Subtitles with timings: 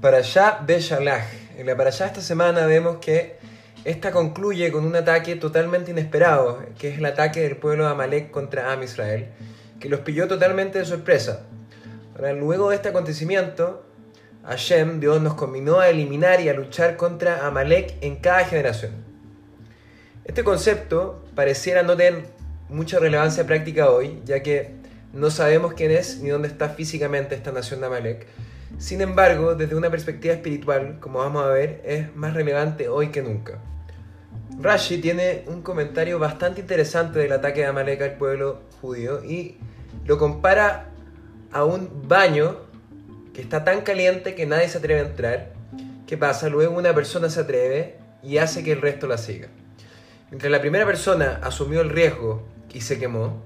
[0.00, 1.24] Para allá Beshalach.
[1.56, 3.36] En la para allá esta semana vemos que
[3.84, 8.30] esta concluye con un ataque totalmente inesperado, que es el ataque del pueblo de Amalek
[8.30, 9.26] contra Am Israel,
[9.80, 11.46] que los pilló totalmente de sorpresa.
[12.14, 13.86] Ahora, luego de este acontecimiento,
[14.44, 18.92] Hashem, Dios, nos combinó a eliminar y a luchar contra Amalek en cada generación.
[20.24, 22.26] Este concepto pareciera no tener
[22.68, 24.76] mucha relevancia práctica hoy, ya que
[25.12, 28.26] no sabemos quién es ni dónde está físicamente esta nación de Amalek,
[28.78, 33.22] sin embargo, desde una perspectiva espiritual, como vamos a ver, es más relevante hoy que
[33.22, 33.58] nunca.
[34.60, 39.58] Rashi tiene un comentario bastante interesante del ataque de Amalek al pueblo judío y
[40.04, 40.90] lo compara
[41.52, 42.56] a un baño
[43.34, 45.52] que está tan caliente que nadie se atreve a entrar.
[46.06, 46.48] ¿Qué pasa?
[46.48, 49.48] Luego una persona se atreve y hace que el resto la siga.
[50.30, 53.42] Mientras la primera persona asumió el riesgo y se quemó,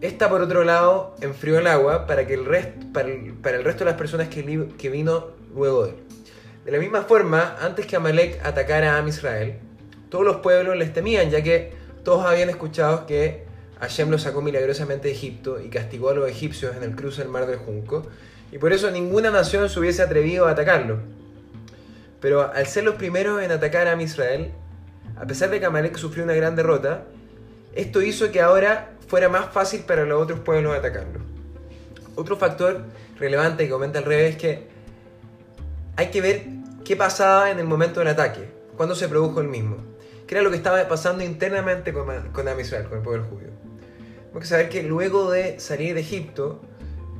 [0.00, 3.90] esta, por otro lado, enfrió el agua para, que el, resto, para, el, resto de
[3.90, 4.42] las personas que,
[4.88, 5.96] vino luego de él.
[6.64, 9.58] De la misma forma, antes que Amalek atacara a Israel,
[10.08, 13.44] todos los pueblos les temían, ya que todos habían escuchado que
[13.80, 17.30] Hashem los sacó milagrosamente de Egipto y castigó a los egipcios en el cruce del
[17.30, 18.06] mar del Junco,
[18.52, 20.98] y por eso ninguna nación se hubiese atrevido a atacarlo.
[22.20, 24.50] Pero al ser los primeros en atacar a Israel,
[25.16, 27.04] a pesar de que Amalek sufrió una gran derrota,
[27.74, 31.20] esto hizo que ahora fuera más fácil para los otros pueblos atacarlo.
[32.14, 32.84] Otro factor
[33.18, 34.68] relevante que comenta el revés es que
[35.96, 36.44] hay que ver
[36.84, 39.76] qué pasaba en el momento del ataque, cuándo se produjo el mismo,
[40.26, 43.50] qué era lo que estaba pasando internamente con, con con el pueblo judío.
[44.18, 46.60] Tenemos que saber que luego de salir de Egipto,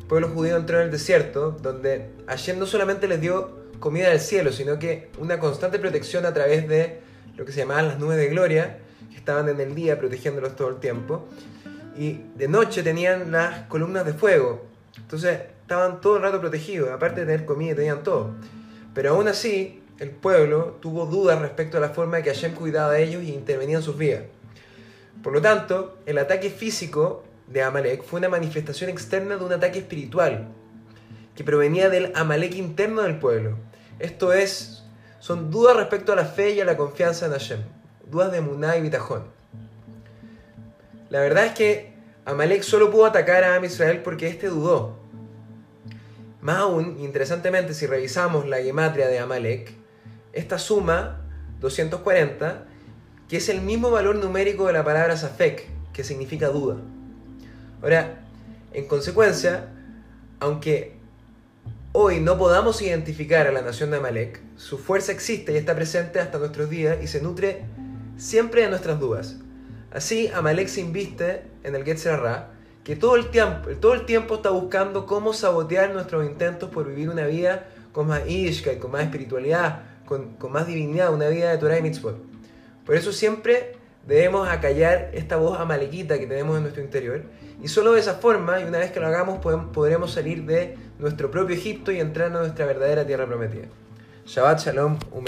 [0.00, 4.20] el pueblo judío entró en el desierto, donde Hashem no solamente les dio comida del
[4.20, 7.00] cielo, sino que una constante protección a través de
[7.36, 8.78] lo que se llamaban las nubes de gloria,
[9.10, 11.26] que estaban en el día protegiéndolos todo el tiempo,
[11.96, 14.64] y de noche tenían las columnas de fuego.
[14.96, 18.34] Entonces estaban todo el rato protegidos, aparte de tener comida, tenían todo.
[18.94, 22.92] Pero aún así, el pueblo tuvo dudas respecto a la forma en que Hashem cuidaba
[22.92, 24.24] de ellos y intervenía en sus vidas.
[25.22, 29.78] Por lo tanto, el ataque físico de Amalek fue una manifestación externa de un ataque
[29.78, 30.48] espiritual
[31.36, 33.58] que provenía del Amalek interno del pueblo.
[33.98, 34.82] Esto es,
[35.20, 37.60] son dudas respecto a la fe y a la confianza en Hashem,
[38.12, 39.24] dudas de Muná y Bitajón.
[41.08, 41.94] La verdad es que
[42.26, 44.98] Amalek solo pudo atacar a Am Israel porque éste dudó.
[46.42, 49.72] Más aún, interesantemente, si revisamos la gematria de Amalek,
[50.34, 51.22] esta suma
[51.60, 52.66] 240,
[53.28, 56.76] que es el mismo valor numérico de la palabra Safek, que significa duda.
[57.80, 58.24] Ahora,
[58.74, 59.70] en consecuencia,
[60.38, 60.96] aunque
[61.92, 66.20] hoy no podamos identificar a la nación de Amalek, su fuerza existe y está presente
[66.20, 67.62] hasta nuestros días y se nutre
[68.22, 69.36] siempre de nuestras dudas.
[69.90, 72.50] Así, Amalek se inviste en el Ra,
[72.84, 77.10] que todo el, tiempo, todo el tiempo está buscando cómo sabotear nuestros intentos por vivir
[77.10, 81.78] una vida con más Ishka, con más espiritualidad, con, más divinidad, una vida de Torah
[81.78, 82.16] y Mitzvot.
[82.86, 87.22] Por eso siempre debemos acallar esta voz amalequita que tenemos en nuestro interior.
[87.62, 91.30] Y solo de esa forma, y una vez que lo hagamos, podremos salir de nuestro
[91.30, 93.66] propio Egipto y entrar a nuestra verdadera tierra prometida.
[94.26, 95.24] Shabbat Shalom, un